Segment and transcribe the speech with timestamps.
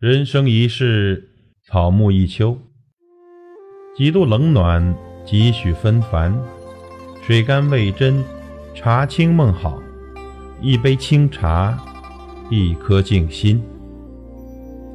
[0.00, 1.28] 人生一世，
[1.64, 2.56] 草木一秋。
[3.96, 4.94] 几度冷暖，
[5.26, 6.32] 几许纷繁。
[7.20, 8.22] 水甘味真，
[8.76, 9.82] 茶清梦好。
[10.60, 11.76] 一杯清茶，
[12.48, 13.60] 一颗静心。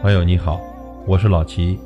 [0.00, 0.62] 朋友你好，
[1.06, 1.78] 我是老齐。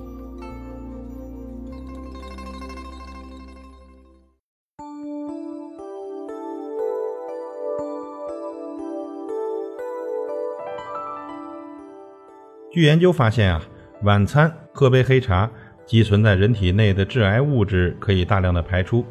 [12.73, 13.61] 据研究发现啊，
[14.03, 15.51] 晚餐喝杯黑茶，
[15.85, 19.05] 积存在人体内的致癌物质可以大量的排出。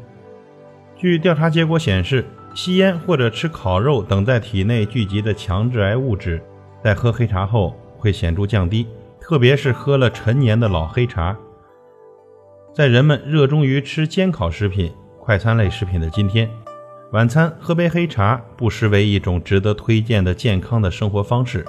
[0.96, 6.42] 据调查结果显示，吸烟或者吃烤肉等在体内聚集的强致癌物质，
[6.82, 8.86] 在喝黑茶后会显著降低，
[9.20, 11.36] 特别是喝了陈年的老黑茶。
[12.74, 16.48] 在人们热衷于吃煎烤食品、快餐类食品的今天，
[17.12, 21.62] 晚餐喝杯黑茶不失为一种值得推荐的健康的生活方式。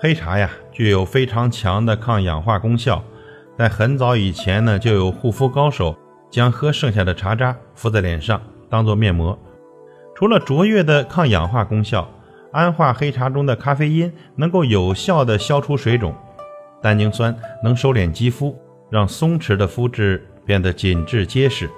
[0.00, 3.02] 黑茶呀，具有非常强的抗氧化功效。
[3.56, 5.96] 在很早以前呢，就有护肤高手
[6.30, 9.36] 将喝剩下的茶渣敷在脸上，当做面膜。
[10.14, 12.08] 除了卓越的抗氧化功效，
[12.52, 16.14] 安化黑茶中的咖啡因能够有效的消除水肿，
[16.80, 18.56] 单宁酸能收敛肌肤，
[18.90, 21.68] 让松弛的肤质变得紧致结实。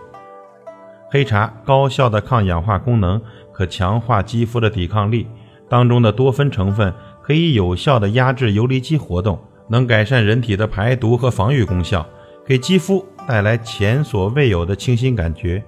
[1.11, 3.19] 黑茶高效的抗氧化功能
[3.51, 5.27] 可强化肌肤的抵抗力，
[5.71, 6.93] 当中的多酚成分。
[7.31, 12.05] 可以有效的压制游离基活动，能改善人体的排毒和防御功效，
[12.45, 15.63] 给肌肤带来前所未有的清新感觉。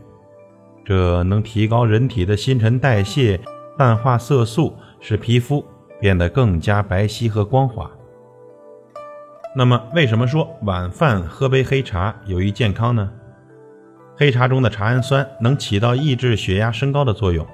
[0.84, 3.38] 这能提高人体的新陈代谢，
[3.78, 5.64] 淡化色素，使皮肤
[6.00, 7.88] 变得更加白皙和光滑。
[9.54, 13.08] 那么，为什么说晚饭喝杯黑茶有益健康呢？
[14.16, 17.46] 黑茶中的茶氨酸能起到抑制血压升高的作用，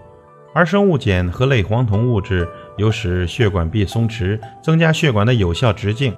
[0.55, 2.49] 而生物碱和类黄酮物质。
[2.79, 6.17] 有使血管壁松弛、增加血管的有效直径，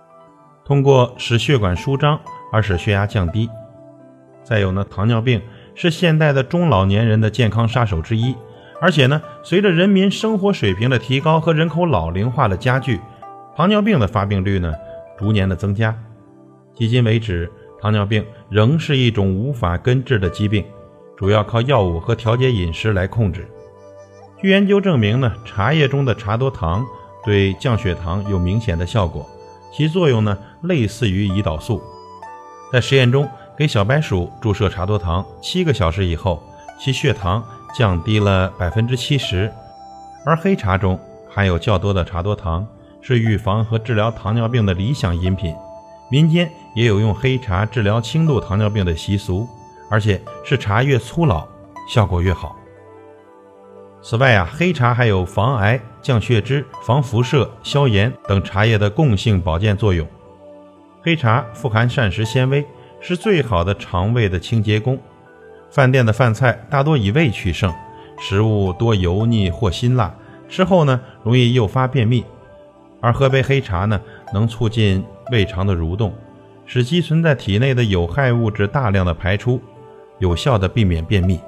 [0.65, 2.21] 通过使血管舒张
[2.53, 3.49] 而使血压降低。
[4.45, 5.41] 再有呢，糖尿病
[5.75, 8.35] 是现代的中老年人的健康杀手之一，
[8.81, 13.01] 而且呢，随着人民生活水平的提高和人口老龄化的加剧，
[13.57, 14.75] 糖尿病的发病率呢
[15.19, 15.97] 逐年的增加。
[16.77, 20.65] 迄今为止，糖尿病仍是一种无法根治的疾病，
[21.17, 23.49] 主要靠药物和调节饮食来控制。
[24.41, 26.87] 据研究证明呢，茶叶中的茶多糖
[27.23, 29.29] 对降血糖有明显的效果，
[29.71, 31.83] 其作用呢类似于胰岛素。
[32.73, 36.43] 在实验中，给小白鼠注射茶多糖，七个小时以后，
[36.79, 37.45] 其血糖
[37.77, 39.53] 降低了百分之七十。
[40.25, 42.67] 而黑茶中含有较多的茶多糖，
[43.03, 45.55] 是预防和治疗糖尿病的理想饮品。
[46.11, 49.47] 民间也有用黑茶治疗轻度糖尿病的习俗，
[49.91, 51.47] 而且是茶越粗老，
[51.87, 52.57] 效果越好。
[54.03, 60.07] 此外啊，黑茶还有防癌、降血脂、防辐射、消炎等茶叶的共性保健作用。
[61.03, 62.67] 黑茶富含膳食纤维，
[63.01, 64.99] 是最好的肠胃的清洁工。
[65.71, 67.73] 饭店的饭菜大多以味取胜，
[68.19, 70.15] 食物多油腻或辛辣，
[70.49, 72.25] 吃后呢容易诱发便秘。
[73.03, 74.01] 而喝杯黑茶呢，
[74.33, 76.13] 能促进胃肠的蠕动，
[76.65, 79.61] 使积存在体内的有害物质大量的排出，
[80.19, 81.39] 有效的避免便秘。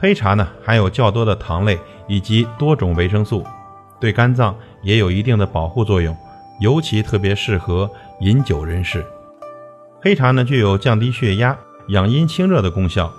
[0.00, 1.76] 黑茶呢含有较多的糖类
[2.06, 3.44] 以及多种维生素，
[3.98, 6.16] 对肝脏也有一定的保护作用，
[6.60, 9.04] 尤其特别适合饮酒人士。
[10.00, 13.12] 黑茶呢具有降低血压、养阴清热的功效，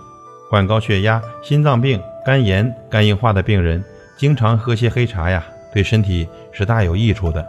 [0.50, 3.84] 患高血压、心脏病、肝炎、肝硬化的病人
[4.18, 7.46] 经常喝些黑茶呀，对身体是大有益处的。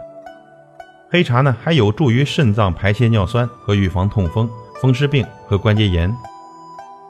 [1.09, 4.49] 黑茶呢还有助于肾脏排泄尿酸和预防痛风、
[4.81, 6.13] 风湿病和关节炎。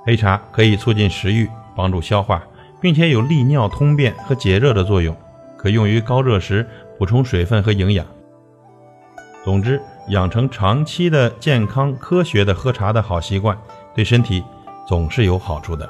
[0.05, 1.49] 黑茶可以促进食欲。
[1.75, 2.43] 帮助消化，
[2.79, 5.15] 并且有利尿通便和解热的作用，
[5.57, 6.67] 可用于高热时
[6.97, 8.05] 补充水分和营养。
[9.43, 13.57] 总之，养成长期的健康科学的喝茶的好习惯，
[13.95, 14.43] 对身体
[14.87, 15.89] 总是有好处的。